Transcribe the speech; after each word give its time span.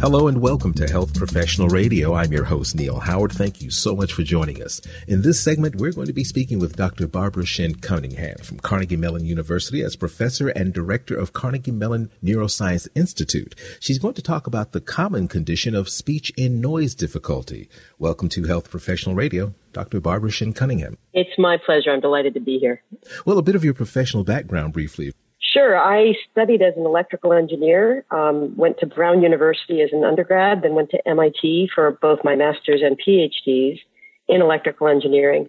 Hello 0.00 0.28
and 0.28 0.40
welcome 0.40 0.72
to 0.74 0.86
Health 0.86 1.12
Professional 1.12 1.66
Radio. 1.68 2.14
I'm 2.14 2.32
your 2.32 2.44
host, 2.44 2.76
Neil 2.76 3.00
Howard. 3.00 3.32
Thank 3.32 3.60
you 3.60 3.70
so 3.70 3.96
much 3.96 4.12
for 4.12 4.22
joining 4.22 4.62
us. 4.62 4.80
In 5.08 5.22
this 5.22 5.40
segment, 5.40 5.74
we're 5.74 5.90
going 5.90 6.06
to 6.06 6.12
be 6.12 6.22
speaking 6.22 6.60
with 6.60 6.76
Dr. 6.76 7.08
Barbara 7.08 7.44
Shinn 7.44 7.74
Cunningham 7.74 8.38
from 8.38 8.60
Carnegie 8.60 8.96
Mellon 8.96 9.24
University 9.24 9.82
as 9.82 9.96
professor 9.96 10.50
and 10.50 10.72
director 10.72 11.16
of 11.16 11.32
Carnegie 11.32 11.72
Mellon 11.72 12.12
Neuroscience 12.22 12.86
Institute. 12.94 13.56
She's 13.80 13.98
going 13.98 14.14
to 14.14 14.22
talk 14.22 14.46
about 14.46 14.70
the 14.70 14.80
common 14.80 15.26
condition 15.26 15.74
of 15.74 15.88
speech 15.88 16.30
in 16.36 16.60
noise 16.60 16.94
difficulty. 16.94 17.68
Welcome 17.98 18.28
to 18.30 18.44
Health 18.44 18.70
Professional 18.70 19.16
Radio. 19.16 19.52
Dr. 19.72 20.00
Barbara 20.00 20.30
Shinn 20.30 20.52
Cunningham. 20.52 20.96
It's 21.12 21.36
my 21.38 21.56
pleasure. 21.56 21.90
I'm 21.90 22.00
delighted 22.00 22.34
to 22.34 22.40
be 22.40 22.58
here. 22.58 22.82
Well, 23.26 23.38
a 23.38 23.42
bit 23.42 23.56
of 23.56 23.64
your 23.64 23.74
professional 23.74 24.22
background 24.22 24.72
briefly. 24.72 25.12
Sure. 25.40 25.78
I 25.78 26.14
studied 26.30 26.62
as 26.62 26.74
an 26.76 26.84
electrical 26.84 27.32
engineer, 27.32 28.04
um, 28.10 28.56
went 28.56 28.78
to 28.78 28.86
Brown 28.86 29.22
University 29.22 29.80
as 29.82 29.90
an 29.92 30.04
undergrad, 30.04 30.62
then 30.62 30.74
went 30.74 30.90
to 30.90 31.08
MIT 31.08 31.70
for 31.74 31.92
both 31.92 32.20
my 32.24 32.34
master's 32.34 32.82
and 32.82 32.98
PhDs 33.00 33.78
in 34.26 34.42
electrical 34.42 34.88
engineering. 34.88 35.48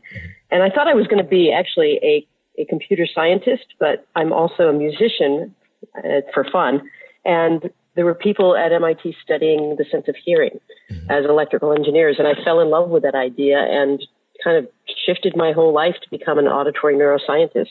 And 0.51 0.63
I 0.63 0.69
thought 0.69 0.87
I 0.87 0.93
was 0.93 1.07
going 1.07 1.23
to 1.23 1.29
be 1.29 1.51
actually 1.51 1.99
a, 2.03 2.27
a 2.61 2.65
computer 2.65 3.07
scientist, 3.13 3.65
but 3.79 4.07
I'm 4.15 4.31
also 4.31 4.69
a 4.69 4.73
musician 4.73 5.53
uh, 5.97 6.21
for 6.33 6.45
fun. 6.51 6.81
And 7.25 7.69
there 7.95 8.05
were 8.05 8.15
people 8.15 8.55
at 8.55 8.71
MIT 8.71 9.15
studying 9.23 9.75
the 9.77 9.85
sense 9.91 10.07
of 10.07 10.15
hearing 10.23 10.59
mm-hmm. 10.89 11.11
as 11.11 11.25
electrical 11.25 11.73
engineers. 11.73 12.15
And 12.19 12.27
I 12.27 12.33
fell 12.43 12.59
in 12.61 12.69
love 12.69 12.89
with 12.89 13.03
that 13.03 13.15
idea 13.15 13.57
and 13.57 14.01
kind 14.43 14.57
of 14.57 14.67
shifted 15.05 15.35
my 15.35 15.51
whole 15.51 15.73
life 15.73 15.95
to 16.01 16.09
become 16.09 16.37
an 16.37 16.47
auditory 16.47 16.95
neuroscientist. 16.95 17.69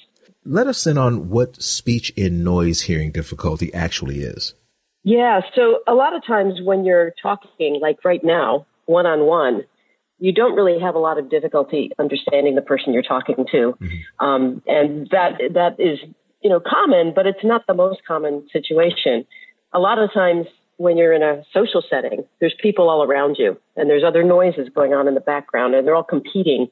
Let 0.51 0.67
us 0.67 0.87
in 0.87 0.97
on 0.97 1.29
what 1.29 1.63
speech 1.63 2.09
in 2.17 2.43
noise 2.43 2.81
hearing 2.81 3.13
difficulty 3.13 3.73
actually 3.75 4.21
is. 4.21 4.55
Yeah, 5.05 5.43
so 5.55 5.81
a 5.87 5.93
lot 5.93 6.17
of 6.17 6.27
times 6.27 6.55
when 6.65 6.87
you're 6.87 7.13
talking, 7.21 7.79
like 7.83 8.03
right 8.03 8.25
now, 8.25 8.65
one 8.87 9.05
on 9.05 9.27
one, 9.27 9.65
you 10.19 10.33
don't 10.33 10.57
really 10.57 10.81
have 10.81 10.95
a 10.95 10.99
lot 10.99 11.19
of 11.19 11.29
difficulty 11.29 11.91
understanding 11.99 12.55
the 12.55 12.63
person 12.63 12.95
you're 12.95 13.03
talking 13.03 13.45
to, 13.53 13.75
mm-hmm. 13.79 14.27
um, 14.27 14.63
and 14.67 15.07
that 15.11 15.39
that 15.53 15.79
is 15.79 15.99
you 16.41 16.49
know 16.49 16.61
common, 16.61 17.13
but 17.15 17.27
it's 17.27 17.45
not 17.45 17.67
the 17.67 17.75
most 17.75 18.01
common 18.09 18.49
situation. 18.51 19.27
A 19.75 19.79
lot 19.79 19.99
of 19.99 20.11
times 20.15 20.47
when 20.79 20.97
you're 20.97 21.13
in 21.13 21.23
a 21.23 21.43
social 21.53 21.83
setting, 21.91 22.25
there's 22.41 22.55
people 22.63 22.89
all 22.89 23.03
around 23.03 23.37
you, 23.39 23.59
and 23.77 23.91
there's 23.91 24.03
other 24.03 24.25
noises 24.25 24.71
going 24.75 24.95
on 24.95 25.07
in 25.09 25.15
the 25.15 25.21
background, 25.21 25.75
and 25.75 25.87
they're 25.87 25.95
all 25.95 26.03
competing. 26.03 26.69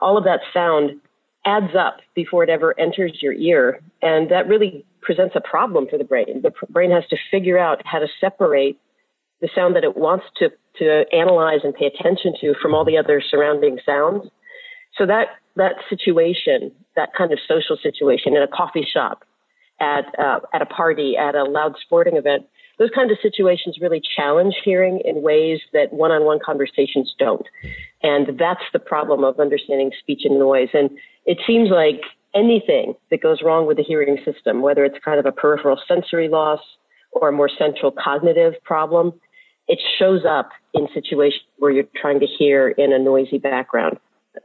All 0.00 0.16
of 0.16 0.24
that 0.24 0.40
sound 0.54 0.98
adds 1.44 1.74
up 1.76 1.98
before 2.14 2.44
it 2.44 2.50
ever 2.50 2.78
enters 2.78 3.18
your 3.20 3.32
ear. 3.32 3.80
And 4.00 4.30
that 4.30 4.46
really 4.46 4.84
presents 5.00 5.34
a 5.34 5.40
problem 5.40 5.86
for 5.88 5.98
the 5.98 6.04
brain. 6.04 6.42
The 6.42 6.52
brain 6.70 6.90
has 6.90 7.04
to 7.10 7.16
figure 7.30 7.58
out 7.58 7.82
how 7.84 7.98
to 7.98 8.06
separate 8.20 8.78
the 9.40 9.48
sound 9.54 9.74
that 9.74 9.84
it 9.84 9.96
wants 9.96 10.24
to, 10.36 10.50
to 10.78 11.04
analyze 11.12 11.60
and 11.64 11.74
pay 11.74 11.86
attention 11.86 12.34
to 12.40 12.54
from 12.62 12.74
all 12.74 12.84
the 12.84 12.96
other 12.96 13.20
surrounding 13.20 13.78
sounds. 13.84 14.28
So 14.96 15.06
that, 15.06 15.28
that 15.56 15.74
situation, 15.90 16.70
that 16.94 17.10
kind 17.14 17.32
of 17.32 17.40
social 17.48 17.76
situation 17.82 18.36
in 18.36 18.42
a 18.42 18.48
coffee 18.48 18.86
shop, 18.90 19.24
at, 19.80 20.04
uh, 20.18 20.40
at 20.54 20.62
a 20.62 20.66
party, 20.66 21.16
at 21.16 21.34
a 21.34 21.42
loud 21.42 21.74
sporting 21.82 22.16
event, 22.16 22.46
those 22.82 22.90
kinds 22.92 23.12
of 23.12 23.18
situations 23.22 23.78
really 23.80 24.02
challenge 24.16 24.56
hearing 24.64 25.00
in 25.04 25.22
ways 25.22 25.60
that 25.72 25.92
one-on-one 25.92 26.40
conversations 26.44 27.14
don't. 27.16 27.46
And 28.02 28.36
that's 28.36 28.64
the 28.72 28.80
problem 28.80 29.22
of 29.22 29.38
understanding 29.38 29.92
speech 30.00 30.22
and 30.24 30.36
noise. 30.36 30.70
And 30.74 30.90
it 31.24 31.38
seems 31.46 31.70
like 31.70 32.00
anything 32.34 32.94
that 33.12 33.22
goes 33.22 33.38
wrong 33.40 33.68
with 33.68 33.76
the 33.76 33.84
hearing 33.84 34.18
system, 34.24 34.62
whether 34.62 34.84
it's 34.84 34.98
kind 35.04 35.20
of 35.20 35.26
a 35.26 35.30
peripheral 35.30 35.78
sensory 35.86 36.28
loss 36.28 36.58
or 37.12 37.28
a 37.28 37.32
more 37.32 37.48
central 37.48 37.92
cognitive 37.92 38.54
problem, 38.64 39.12
it 39.68 39.78
shows 39.96 40.24
up 40.28 40.50
in 40.74 40.88
situations 40.92 41.44
where 41.58 41.70
you're 41.70 41.84
trying 41.94 42.18
to 42.18 42.26
hear 42.26 42.70
in 42.70 42.92
a 42.92 42.98
noisy 42.98 43.38
background, 43.38 43.96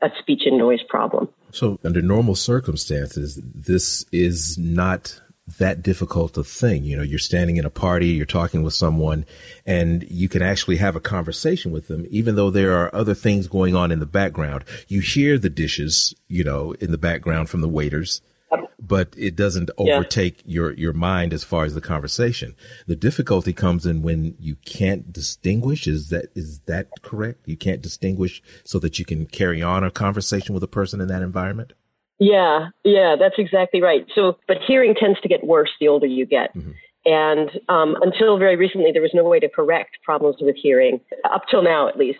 a 0.04 0.10
speech 0.20 0.44
and 0.46 0.60
noise 0.60 0.84
problem. 0.88 1.28
So, 1.52 1.80
under 1.84 2.04
normal 2.04 2.36
circumstances, 2.36 3.42
this 3.44 4.06
is 4.12 4.60
not 4.60 5.22
that 5.60 5.82
difficult 5.82 6.38
a 6.38 6.44
thing. 6.44 6.84
You 6.84 6.98
know, 6.98 7.04
you're 7.04 7.20
standing 7.20 7.58
in 7.58 7.66
a 7.66 7.70
party, 7.70 8.08
you're 8.08 8.26
talking 8.26 8.64
with 8.64 8.74
someone, 8.74 9.26
and 9.66 10.06
you 10.10 10.28
can 10.28 10.42
actually 10.42 10.78
have 10.78 10.96
a 10.96 11.02
conversation 11.02 11.72
with 11.72 11.88
them, 11.88 12.06
even 12.10 12.36
though 12.36 12.52
there 12.52 12.78
are 12.78 12.94
other 12.94 13.14
things 13.14 13.48
going 13.48 13.76
on 13.76 13.92
in 13.92 14.00
the 14.00 14.06
background. 14.06 14.66
You 14.88 15.00
hear 15.00 15.38
the 15.38 15.50
dishes, 15.50 16.14
you 16.28 16.44
know, 16.44 16.74
in 16.74 16.92
the 16.92 16.98
background 16.98 17.50
from 17.50 17.62
the 17.62 17.70
waiters, 17.70 18.22
but 18.80 19.14
it 19.18 19.36
doesn't 19.36 19.72
overtake 19.78 20.40
yeah. 20.46 20.54
your, 20.54 20.74
your 20.74 20.94
mind 20.94 21.34
as 21.34 21.44
far 21.44 21.66
as 21.66 21.74
the 21.74 21.82
conversation. 21.82 22.56
The 22.86 22.96
difficulty 22.96 23.54
comes 23.54 23.86
in 23.86 24.02
when 24.02 24.36
you 24.40 24.56
can't 24.66 25.12
distinguish. 25.12 25.88
Is 25.88 26.10
that, 26.10 26.28
is 26.36 26.60
that 26.68 26.90
correct? 27.02 27.48
You 27.48 27.58
can't 27.58 27.82
distinguish 27.82 28.42
so 28.64 28.80
that 28.80 29.00
you 29.00 29.06
can 29.06 29.26
carry 29.26 29.62
on 29.62 29.84
a 29.84 29.92
conversation 29.92 30.54
with 30.54 30.64
a 30.64 30.68
person 30.68 31.02
in 31.02 31.08
that 31.08 31.22
environment? 31.22 31.74
Yeah, 32.20 32.70
yeah, 32.84 33.16
that's 33.20 33.36
exactly 33.38 33.82
right. 33.82 34.06
So, 34.16 34.38
but 34.48 34.58
hearing 34.66 34.96
tends 34.96 35.20
to 35.22 35.28
get 35.28 35.46
worse 35.46 35.70
the 35.80 35.88
older 35.88 36.08
you 36.08 36.26
get. 36.26 36.56
Mm-hmm. 36.56 36.72
And 37.06 37.50
um, 37.70 37.96
until 38.02 38.38
very 38.38 38.56
recently, 38.56 38.92
there 38.92 39.02
was 39.02 39.12
no 39.14 39.24
way 39.24 39.40
to 39.40 39.48
correct 39.48 39.98
problems 40.04 40.38
with 40.42 40.56
hearing, 40.56 41.00
up 41.32 41.44
till 41.50 41.62
now 41.62 41.88
at 41.88 41.98
least. 41.98 42.20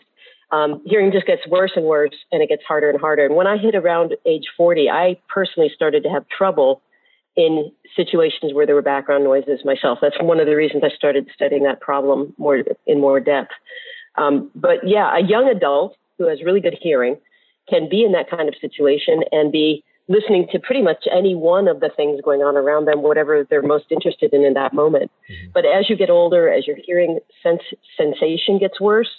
Um, 0.52 0.82
hearing 0.86 1.12
just 1.12 1.28
gets 1.28 1.46
worse 1.48 1.72
and 1.76 1.86
worse, 1.86 2.16
and 2.32 2.42
it 2.42 2.48
gets 2.48 2.64
harder 2.66 2.90
and 2.90 3.00
harder. 3.00 3.26
And 3.26 3.36
when 3.36 3.48
I 3.48 3.58
hit 3.58 3.76
around 3.76 4.16
age 4.26 4.46
40, 4.56 4.90
I 4.90 5.18
personally 5.28 5.70
started 5.74 6.04
to 6.04 6.10
have 6.10 6.26
trouble 6.30 6.82
in 7.36 7.72
situations 7.96 8.54
where 8.54 8.66
there 8.66 8.76
were 8.76 8.82
background 8.82 9.26
noises 9.26 9.60
myself. 9.66 10.00
That's 10.02 10.16
one 10.22 10.40
of 10.40 10.48
the 10.48 10.56
reasons 10.56 10.84
I 10.86 10.96
started 10.96 11.28
studying 11.34 11.64
that 11.64 11.82
problem 11.82 12.34
more 12.38 12.64
in 12.86 13.02
more 13.02 13.20
depth. 13.20 13.52
Um, 14.16 14.50
but 14.56 14.88
yeah, 14.88 15.16
a 15.16 15.22
young 15.22 15.50
adult 15.50 15.96
who 16.18 16.28
has 16.28 16.42
really 16.44 16.62
good 16.62 16.78
hearing 16.82 17.18
can 17.70 17.90
be 17.90 18.04
in 18.04 18.14
that 18.14 18.30
kind 18.30 18.48
of 18.48 18.56
situation 18.60 19.24
and 19.32 19.52
be 19.52 19.84
listening 20.08 20.48
to 20.52 20.60
pretty 20.60 20.82
much 20.82 21.06
any 21.12 21.36
one 21.36 21.68
of 21.68 21.80
the 21.80 21.90
things 21.96 22.22
going 22.24 22.42
on 22.42 22.56
around 22.56 22.86
them, 22.86 23.02
whatever 23.02 23.46
they're 23.50 23.62
most 23.62 23.86
interested 23.92 24.34
in 24.34 24.44
in 24.44 24.54
that 24.54 24.74
moment. 24.74 25.12
Mm-hmm. 25.30 25.52
But 25.54 25.66
as 25.66 25.90
you 25.90 25.98
get 25.98 26.10
older, 26.10 26.52
as 26.52 26.66
your 26.66 26.78
hearing 26.84 27.20
sense, 27.44 27.62
sensation 27.98 28.58
gets 28.58 28.80
worse, 28.80 29.10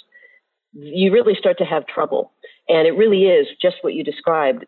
you 0.73 1.13
really 1.13 1.35
start 1.39 1.59
to 1.59 1.65
have 1.65 1.87
trouble. 1.87 2.33
And 2.69 2.87
it 2.87 2.93
really 2.93 3.25
is 3.25 3.47
just 3.61 3.77
what 3.83 3.95
you 3.95 4.03
described. 4.03 4.65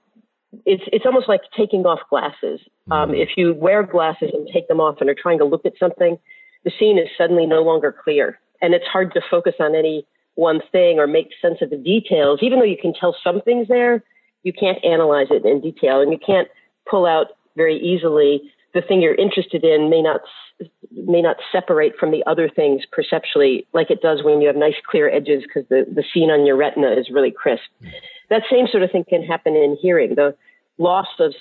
It's, 0.67 0.83
it's 0.93 1.07
almost 1.07 1.29
like 1.29 1.43
taking 1.57 1.87
off 1.87 2.01
glasses. 2.11 2.61
Mm-hmm. 2.61 2.93
Um, 2.93 3.15
if 3.15 3.31
you 3.37 3.55
wear 3.55 3.83
glasses 3.83 4.31
and 4.33 4.49
take 4.53 4.69
them 4.69 4.81
off 4.81 4.97
and 5.01 5.09
are 5.09 5.17
trying 5.21 5.39
to 5.39 5.45
look 5.45 5.65
at 5.65 5.73
something, 5.79 6.19
the 6.65 6.73
scene 6.79 6.99
is 6.99 7.09
suddenly 7.17 7.47
no 7.47 7.63
longer 7.63 7.95
clear. 8.05 8.39
And 8.61 8.75
it's 8.75 8.87
hard 8.87 9.15
to 9.15 9.23
focus 9.31 9.55
on 9.59 9.75
any 9.75 10.07
one 10.35 10.61
thing 10.71 10.99
or 10.99 11.07
make 11.07 11.29
sense 11.41 11.59
of 11.63 11.71
the 11.71 11.77
details. 11.77 12.41
Even 12.43 12.59
though 12.59 12.65
you 12.65 12.77
can 12.81 12.93
tell 12.93 13.17
something's 13.25 13.69
there, 13.69 14.03
you 14.43 14.53
can't 14.53 14.79
analyze 14.85 15.29
it 15.31 15.45
in 15.45 15.61
detail 15.61 16.01
and 16.01 16.13
you 16.13 16.19
can't 16.19 16.49
pull 16.89 17.07
out 17.07 17.29
very 17.57 17.79
easily 17.79 18.43
the 18.75 18.81
thing 18.81 19.01
you're 19.01 19.15
interested 19.15 19.65
in 19.65 19.91
may 19.91 20.03
not 20.03 20.21
may 20.93 21.23
not 21.23 21.37
separate 21.51 21.95
from 21.99 22.11
the 22.11 22.23
other 22.27 22.49
things 22.49 22.83
perceptually 22.93 23.67
like 23.73 23.91
it 23.91 24.03
does 24.03 24.23
when 24.23 24.41
you 24.41 24.47
have 24.47 24.57
nice 24.57 24.75
clear 24.89 25.11
edges 25.11 25.43
because 25.43 25.69
the, 25.69 25.87
the 25.93 26.05
scene 26.13 26.31
on 26.31 26.47
your 26.47 26.57
retina 26.57 26.93
is 26.93 27.09
really 27.11 27.31
crisp. 27.31 27.63
That 28.29 28.43
same 28.51 28.67
sort 28.71 28.83
of 28.83 28.91
thing 28.91 29.05
can 29.09 29.23
happen 29.23 29.57
in 29.57 29.77
hearing. 29.81 30.15
The 30.15 30.37
loss 30.79 31.09
of 31.19 31.35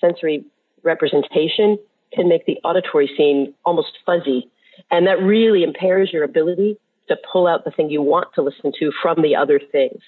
sensory 0.00 0.44
representation 0.82 1.78
can 2.12 2.28
make 2.28 2.46
the 2.46 2.58
auditory 2.64 3.10
scene 3.16 3.54
almost 3.64 3.98
fuzzy. 4.06 4.50
And 4.90 5.06
that 5.06 5.20
really 5.22 5.62
impairs 5.62 6.10
your 6.12 6.24
ability 6.24 6.76
to 7.08 7.16
pull 7.30 7.46
out 7.46 7.64
the 7.64 7.70
thing 7.70 7.90
you 7.90 8.02
want 8.02 8.28
to 8.34 8.42
listen 8.42 8.72
to 8.78 8.90
from 9.02 9.22
the 9.22 9.36
other 9.36 9.60
things. 9.72 10.00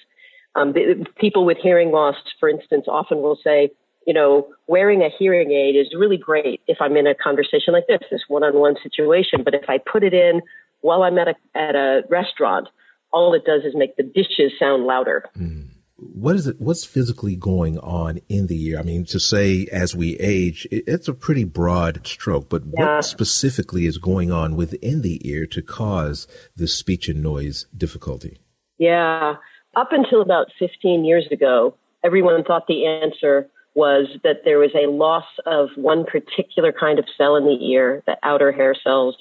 Um, 0.55 0.73
the, 0.73 1.05
people 1.17 1.45
with 1.45 1.57
hearing 1.61 1.91
loss, 1.91 2.15
for 2.39 2.49
instance, 2.49 2.85
often 2.87 3.21
will 3.21 3.37
say, 3.43 3.69
you 4.07 4.13
know, 4.13 4.47
wearing 4.67 5.01
a 5.01 5.09
hearing 5.19 5.51
aid 5.51 5.75
is 5.75 5.93
really 5.95 6.17
great 6.17 6.61
if 6.65 6.77
I'm 6.79 6.95
in 6.95 7.05
a 7.05 7.13
conversation 7.13 7.73
like 7.73 7.87
this, 7.87 7.99
this 8.09 8.21
one-on-one 8.29 8.75
situation. 8.81 9.43
But 9.43 9.53
if 9.53 9.69
I 9.69 9.77
put 9.79 10.03
it 10.03 10.13
in 10.13 10.41
while 10.81 11.03
I'm 11.03 11.17
at 11.17 11.27
a 11.27 11.35
at 11.53 11.75
a 11.75 12.03
restaurant, 12.09 12.69
all 13.11 13.33
it 13.33 13.43
does 13.45 13.63
is 13.63 13.75
make 13.75 13.97
the 13.97 14.03
dishes 14.03 14.53
sound 14.57 14.85
louder. 14.85 15.25
Mm. 15.37 15.71
What 15.97 16.35
is 16.35 16.47
it? 16.47 16.55
What's 16.59 16.85
physically 16.85 17.35
going 17.35 17.79
on 17.79 18.21
in 18.29 18.47
the 18.47 18.63
ear? 18.67 18.79
I 18.79 18.83
mean, 18.83 19.03
to 19.05 19.19
say 19.19 19.67
as 19.71 19.95
we 19.95 20.15
age, 20.19 20.67
it's 20.71 21.07
a 21.07 21.13
pretty 21.13 21.43
broad 21.43 22.05
stroke. 22.07 22.49
But 22.49 22.63
yeah. 22.65 22.97
what 22.97 23.05
specifically 23.05 23.87
is 23.87 23.97
going 23.97 24.31
on 24.31 24.55
within 24.55 25.01
the 25.01 25.27
ear 25.27 25.45
to 25.47 25.61
cause 25.61 26.27
this 26.55 26.73
speech 26.73 27.09
and 27.09 27.21
noise 27.21 27.65
difficulty? 27.75 28.39
Yeah 28.77 29.35
up 29.77 29.91
until 29.91 30.21
about 30.21 30.47
15 30.57 31.05
years 31.05 31.27
ago, 31.31 31.75
everyone 32.03 32.43
thought 32.43 32.65
the 32.67 32.85
answer 32.85 33.47
was 33.75 34.07
that 34.23 34.37
there 34.43 34.57
was 34.57 34.71
a 34.73 34.89
loss 34.89 35.25
of 35.45 35.69
one 35.75 36.03
particular 36.03 36.73
kind 36.73 36.97
of 36.97 37.05
cell 37.15 37.35
in 37.35 37.45
the 37.45 37.63
ear, 37.63 38.01
the 38.07 38.17
outer 38.23 38.51
hair 38.51 38.75
cells 38.83 39.15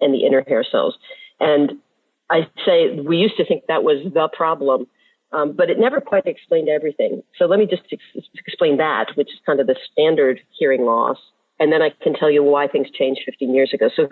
and 0.00 0.12
the 0.12 0.26
inner 0.26 0.42
hair 0.42 0.64
cells. 0.68 0.98
And 1.38 1.74
I 2.28 2.48
say 2.66 2.98
we 2.98 3.16
used 3.16 3.36
to 3.36 3.46
think 3.46 3.66
that 3.68 3.84
was 3.84 3.98
the 4.12 4.28
problem, 4.32 4.88
um, 5.30 5.52
but 5.52 5.70
it 5.70 5.78
never 5.78 6.00
quite 6.00 6.26
explained 6.26 6.68
everything. 6.68 7.22
So 7.38 7.46
let 7.46 7.60
me 7.60 7.66
just 7.66 7.82
ex- 7.92 8.26
explain 8.34 8.78
that, 8.78 9.12
which 9.14 9.28
is 9.28 9.38
kind 9.46 9.60
of 9.60 9.68
the 9.68 9.76
standard 9.92 10.40
hearing 10.58 10.84
loss. 10.84 11.18
And 11.60 11.72
then 11.72 11.80
I 11.80 11.90
can 12.02 12.14
tell 12.14 12.30
you 12.30 12.42
why 12.42 12.66
things 12.66 12.88
changed 12.90 13.20
15 13.24 13.54
years 13.54 13.72
ago. 13.72 13.88
So 13.94 14.08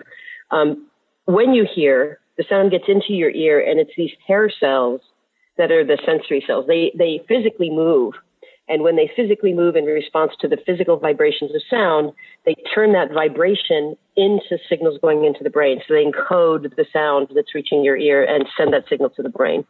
um, 0.51 0.87
when 1.25 1.53
you 1.53 1.67
hear, 1.75 2.19
the 2.37 2.45
sound 2.47 2.71
gets 2.71 2.85
into 2.87 3.11
your 3.11 3.31
ear 3.31 3.59
and 3.59 3.77
it's 3.77 3.91
these 3.97 4.11
hair 4.25 4.49
cells 4.57 5.01
that 5.61 5.71
are 5.71 5.85
the 5.85 5.99
sensory 6.03 6.43
cells. 6.47 6.65
They, 6.67 6.91
they 6.97 7.21
physically 7.27 7.69
move. 7.69 8.15
And 8.67 8.81
when 8.81 8.95
they 8.95 9.11
physically 9.15 9.53
move 9.53 9.75
in 9.75 9.85
response 9.85 10.31
to 10.39 10.47
the 10.47 10.57
physical 10.65 10.97
vibrations 10.97 11.53
of 11.53 11.61
sound, 11.69 12.13
they 12.45 12.55
turn 12.73 12.93
that 12.93 13.11
vibration 13.13 13.95
into 14.17 14.57
signals 14.69 14.97
going 15.01 15.25
into 15.25 15.43
the 15.43 15.49
brain. 15.49 15.81
So 15.85 15.93
they 15.93 16.05
encode 16.05 16.75
the 16.75 16.85
sound 16.91 17.27
that's 17.35 17.53
reaching 17.53 17.83
your 17.83 17.97
ear 17.97 18.23
and 18.23 18.45
send 18.57 18.73
that 18.73 18.85
signal 18.89 19.11
to 19.11 19.21
the 19.21 19.29
brain. 19.29 19.65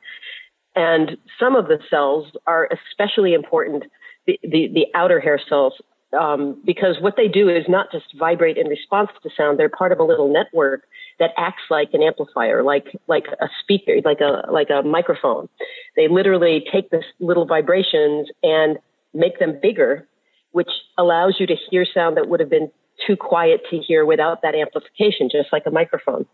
And 0.76 1.18
some 1.40 1.56
of 1.56 1.68
the 1.68 1.80
cells 1.90 2.32
are 2.48 2.70
especially 2.72 3.34
important, 3.34 3.84
the, 4.28 4.40
the, 4.44 4.70
the 4.74 4.86
outer 4.96 5.20
hair 5.20 5.40
cells, 5.50 5.74
um, 6.18 6.62
because 6.66 6.96
what 7.02 7.16
they 7.18 7.28
do 7.28 7.50
is 7.50 7.66
not 7.68 7.92
just 7.92 8.06
vibrate 8.18 8.58
in 8.58 8.68
response 8.68 9.10
to 9.24 9.30
sound. 9.36 9.60
They're 9.60 9.70
part 9.70 9.92
of 9.92 10.00
a 10.00 10.04
little 10.04 10.32
network 10.32 10.84
that 11.20 11.32
acts 11.38 11.64
like 11.70 11.90
an 11.94 12.02
amplifier, 12.02 12.64
like 12.64 12.86
like 13.08 13.26
a 13.40 13.48
speaker, 13.62 13.94
like 14.04 14.20
a 14.22 14.52
like 14.52 14.70
a 14.70 14.82
microphone. 14.82 15.50
They 15.96 16.08
literally 16.08 16.66
take 16.72 16.90
this 16.90 17.06
little 17.20 17.46
vibrations 17.46 18.30
and 18.44 18.78
make 19.14 19.40
them 19.40 19.60
bigger, 19.62 20.08
which 20.52 20.70
allows 20.98 21.36
you 21.40 21.48
to 21.48 21.56
hear 21.70 21.86
sound 21.86 22.18
that 22.18 22.30
would 22.30 22.40
have 22.40 22.50
been 22.50 22.72
too 23.06 23.16
quiet 23.16 23.62
to 23.70 23.78
hear 23.78 24.06
without 24.06 24.42
that 24.42 24.56
amplification, 24.56 25.30
just 25.32 25.52
like 25.52 25.64
a 25.66 25.72
microphone. 25.72 26.26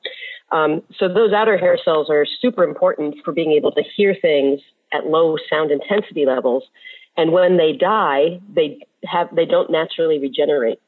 Um, 0.52 0.82
so 0.98 1.08
those 1.08 1.34
outer 1.34 1.58
hair 1.58 1.78
cells 1.84 2.10
are 2.10 2.26
super 2.26 2.64
important 2.64 3.16
for 3.24 3.32
being 3.32 3.52
able 3.52 3.72
to 3.74 3.84
hear 3.96 4.16
things 4.22 4.62
at 4.94 5.06
low 5.06 5.38
sound 5.50 5.72
intensity 5.72 6.26
levels. 6.26 6.64
And 7.18 7.32
when 7.32 7.58
they 7.58 7.74
die, 7.74 8.40
they 8.54 8.80
have 9.06 9.34
they 9.36 9.46
don't 9.46 9.72
naturally 9.72 10.20
regenerate. 10.20 10.80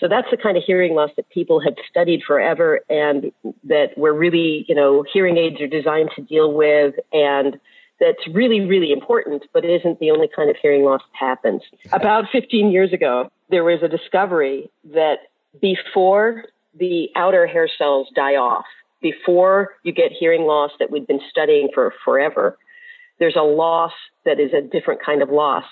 So 0.00 0.08
that's 0.08 0.28
the 0.30 0.38
kind 0.38 0.56
of 0.56 0.62
hearing 0.66 0.94
loss 0.94 1.10
that 1.16 1.28
people 1.28 1.60
have 1.60 1.74
studied 1.88 2.22
forever 2.26 2.80
and 2.88 3.30
that 3.64 3.90
we're 3.98 4.14
really, 4.14 4.64
you 4.66 4.74
know, 4.74 5.04
hearing 5.12 5.36
aids 5.36 5.60
are 5.60 5.66
designed 5.66 6.10
to 6.16 6.22
deal 6.22 6.52
with 6.52 6.94
and 7.12 7.60
that's 8.00 8.26
really, 8.32 8.60
really 8.60 8.92
important, 8.92 9.44
but 9.52 9.62
it 9.62 9.68
isn't 9.68 10.00
the 10.00 10.10
only 10.10 10.26
kind 10.34 10.48
of 10.48 10.56
hearing 10.60 10.84
loss 10.84 11.02
that 11.12 11.18
happens. 11.18 11.60
About 11.92 12.24
15 12.32 12.70
years 12.70 12.94
ago, 12.94 13.30
there 13.50 13.62
was 13.62 13.82
a 13.82 13.88
discovery 13.88 14.70
that 14.94 15.18
before 15.60 16.44
the 16.78 17.10
outer 17.14 17.46
hair 17.46 17.68
cells 17.76 18.08
die 18.14 18.36
off, 18.36 18.64
before 19.02 19.74
you 19.82 19.92
get 19.92 20.12
hearing 20.12 20.42
loss 20.42 20.70
that 20.78 20.90
we've 20.90 21.06
been 21.06 21.20
studying 21.30 21.68
for 21.74 21.92
forever, 22.02 22.56
there's 23.18 23.36
a 23.36 23.42
loss 23.42 23.92
that 24.24 24.40
is 24.40 24.52
a 24.54 24.62
different 24.62 25.04
kind 25.04 25.22
of 25.22 25.28
loss 25.28 25.64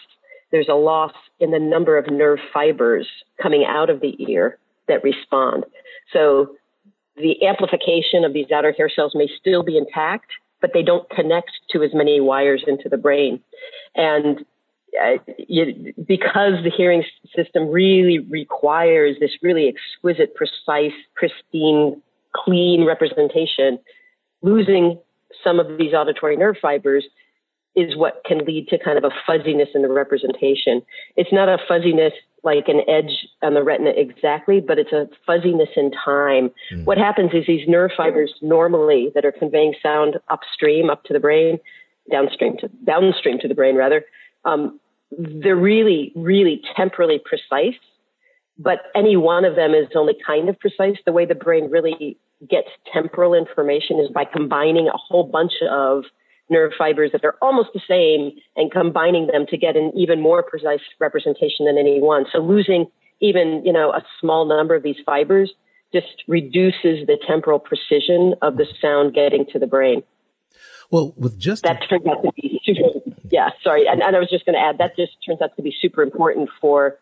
there's 0.50 0.68
a 0.68 0.74
loss 0.74 1.12
in 1.40 1.50
the 1.50 1.58
number 1.58 1.96
of 1.98 2.10
nerve 2.10 2.38
fibers 2.52 3.06
coming 3.40 3.64
out 3.64 3.90
of 3.90 4.00
the 4.00 4.16
ear 4.30 4.58
that 4.88 5.04
respond. 5.04 5.64
So 6.12 6.56
the 7.16 7.46
amplification 7.46 8.24
of 8.24 8.32
these 8.32 8.50
outer 8.50 8.72
hair 8.72 8.88
cells 8.88 9.12
may 9.14 9.28
still 9.38 9.62
be 9.62 9.76
intact, 9.76 10.30
but 10.60 10.70
they 10.72 10.82
don't 10.82 11.08
connect 11.10 11.50
to 11.70 11.82
as 11.82 11.90
many 11.92 12.20
wires 12.20 12.64
into 12.66 12.88
the 12.88 12.96
brain. 12.96 13.40
And 13.94 14.44
uh, 15.02 15.18
you, 15.36 15.92
because 16.06 16.64
the 16.64 16.72
hearing 16.74 17.04
system 17.36 17.68
really 17.68 18.18
requires 18.18 19.16
this 19.20 19.32
really 19.42 19.68
exquisite, 19.68 20.34
precise, 20.34 20.96
pristine, 21.14 22.00
clean 22.34 22.86
representation, 22.86 23.78
losing 24.42 24.98
some 25.44 25.60
of 25.60 25.78
these 25.78 25.92
auditory 25.92 26.36
nerve 26.36 26.56
fibers 26.60 27.04
is 27.78 27.96
what 27.96 28.22
can 28.26 28.38
lead 28.44 28.66
to 28.68 28.78
kind 28.78 28.98
of 28.98 29.04
a 29.04 29.10
fuzziness 29.26 29.68
in 29.74 29.82
the 29.82 29.88
representation. 29.88 30.82
It's 31.16 31.32
not 31.32 31.48
a 31.48 31.58
fuzziness 31.68 32.12
like 32.42 32.68
an 32.68 32.82
edge 32.88 33.26
on 33.42 33.54
the 33.54 33.62
retina 33.62 33.90
exactly, 33.90 34.60
but 34.60 34.78
it's 34.78 34.92
a 34.92 35.08
fuzziness 35.26 35.68
in 35.76 35.90
time. 35.92 36.50
Mm. 36.72 36.84
What 36.84 36.98
happens 36.98 37.30
is 37.34 37.46
these 37.46 37.68
nerve 37.68 37.90
fibers 37.96 38.32
normally 38.42 39.10
that 39.14 39.24
are 39.24 39.32
conveying 39.32 39.74
sound 39.82 40.18
upstream 40.28 40.90
up 40.90 41.04
to 41.04 41.12
the 41.12 41.20
brain, 41.20 41.58
downstream 42.10 42.56
to 42.58 42.68
downstream 42.84 43.38
to 43.40 43.48
the 43.48 43.54
brain 43.54 43.76
rather, 43.76 44.04
um, 44.44 44.80
they're 45.16 45.56
really, 45.56 46.12
really 46.14 46.60
temporally 46.76 47.20
precise. 47.24 47.78
But 48.58 48.78
any 48.94 49.16
one 49.16 49.44
of 49.44 49.54
them 49.54 49.72
is 49.72 49.86
only 49.94 50.16
kind 50.26 50.48
of 50.48 50.58
precise. 50.58 50.96
The 51.06 51.12
way 51.12 51.24
the 51.24 51.34
brain 51.34 51.70
really 51.70 52.18
gets 52.48 52.68
temporal 52.92 53.34
information 53.34 53.98
is 54.00 54.08
by 54.08 54.24
combining 54.24 54.88
a 54.88 54.96
whole 54.96 55.24
bunch 55.24 55.52
of 55.68 56.04
nerve 56.50 56.72
fibers 56.76 57.12
that 57.12 57.24
are 57.24 57.36
almost 57.42 57.70
the 57.74 57.80
same 57.88 58.38
and 58.56 58.70
combining 58.70 59.26
them 59.26 59.46
to 59.48 59.56
get 59.56 59.76
an 59.76 59.92
even 59.96 60.20
more 60.20 60.42
precise 60.42 60.80
representation 60.98 61.66
than 61.66 61.78
any 61.78 62.00
one. 62.00 62.24
So 62.32 62.38
losing 62.38 62.86
even, 63.20 63.62
you 63.64 63.72
know, 63.72 63.90
a 63.90 64.02
small 64.20 64.44
number 64.46 64.74
of 64.74 64.82
these 64.82 64.96
fibers 65.04 65.52
just 65.92 66.24
reduces 66.26 67.06
the 67.06 67.18
temporal 67.26 67.58
precision 67.58 68.34
of 68.42 68.56
the 68.56 68.66
sound 68.80 69.14
getting 69.14 69.46
to 69.52 69.58
the 69.58 69.66
brain. 69.66 70.02
Well, 70.90 71.14
with 71.16 71.38
just 71.38 71.64
that 71.64 71.80
turns 71.88 72.06
out 72.06 72.22
to 72.22 72.32
be 72.36 72.60
super, 72.64 73.00
yeah. 73.30 73.50
Sorry, 73.62 73.86
and, 73.86 74.02
and 74.02 74.16
I 74.16 74.18
was 74.18 74.30
just 74.30 74.46
going 74.46 74.54
to 74.54 74.60
add 74.60 74.78
that 74.78 74.96
just 74.96 75.12
turns 75.26 75.42
out 75.42 75.54
to 75.56 75.62
be 75.62 75.74
super 75.80 76.02
important 76.02 76.48
for 76.60 76.98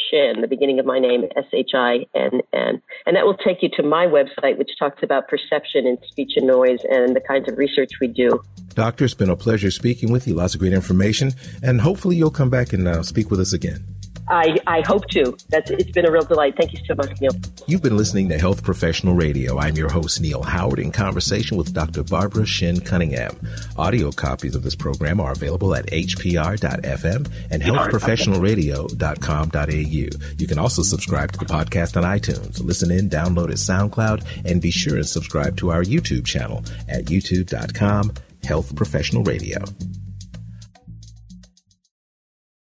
Shinn, 0.09 0.41
the 0.41 0.47
beginning 0.47 0.79
of 0.79 0.85
my 0.85 0.99
name, 0.99 1.23
S-H-I-N-N. 1.35 2.81
And 3.05 3.15
that 3.15 3.25
will 3.25 3.37
take 3.37 3.61
you 3.61 3.69
to 3.75 3.83
my 3.83 4.05
website, 4.05 4.57
which 4.57 4.71
talks 4.77 5.03
about 5.03 5.27
perception 5.27 5.85
and 5.85 5.97
speech 6.07 6.33
and 6.35 6.47
noise 6.47 6.79
and 6.89 7.15
the 7.15 7.21
kinds 7.21 7.49
of 7.49 7.57
research 7.57 7.91
we 7.99 8.07
do. 8.07 8.41
Doctor, 8.73 9.05
it's 9.05 9.13
been 9.13 9.29
a 9.29 9.35
pleasure 9.35 9.71
speaking 9.71 10.11
with 10.11 10.27
you. 10.27 10.35
Lots 10.35 10.53
of 10.53 10.61
great 10.61 10.73
information. 10.73 11.33
And 11.61 11.81
hopefully 11.81 12.15
you'll 12.15 12.31
come 12.31 12.49
back 12.49 12.73
and 12.73 12.87
uh, 12.87 13.03
speak 13.03 13.29
with 13.29 13.39
us 13.39 13.53
again. 13.53 13.98
I, 14.29 14.57
I 14.67 14.81
hope 14.81 15.07
to. 15.09 15.35
That's 15.49 15.71
it's 15.71 15.91
been 15.91 16.05
a 16.05 16.11
real 16.11 16.23
delight. 16.23 16.55
Thank 16.57 16.73
you 16.73 16.79
so 16.85 16.93
much, 16.95 17.19
Neil. 17.19 17.31
You've 17.67 17.81
been 17.81 17.97
listening 17.97 18.29
to 18.29 18.37
Health 18.37 18.63
Professional 18.63 19.15
Radio. 19.15 19.57
I'm 19.57 19.75
your 19.75 19.89
host, 19.89 20.21
Neil 20.21 20.43
Howard, 20.43 20.77
in 20.79 20.91
conversation 20.91 21.57
with 21.57 21.73
Dr. 21.73 22.03
Barbara 22.03 22.45
Shinn 22.45 22.79
Cunningham. 22.81 23.35
Audio 23.77 24.11
copies 24.11 24.53
of 24.55 24.61
this 24.63 24.75
program 24.75 25.19
are 25.19 25.31
available 25.31 25.73
at 25.75 25.87
hpr.fm 25.87 27.27
and 27.51 27.63
healthprofessionalradio.com.au. 27.63 30.35
You 30.37 30.47
can 30.47 30.59
also 30.59 30.83
subscribe 30.83 31.31
to 31.31 31.39
the 31.39 31.45
podcast 31.45 31.97
on 31.97 32.03
iTunes. 32.03 32.63
Listen 32.63 32.91
in, 32.91 33.09
download 33.09 33.49
at 33.49 33.57
SoundCloud, 33.57 34.45
and 34.45 34.61
be 34.61 34.69
sure 34.71 34.97
and 34.97 35.07
subscribe 35.07 35.57
to 35.57 35.71
our 35.71 35.83
YouTube 35.83 36.25
channel 36.25 36.63
at 36.87 37.05
youtube.com 37.05 38.13
Health 38.43 38.75
Professional 38.75 39.23
Radio. 39.23 39.57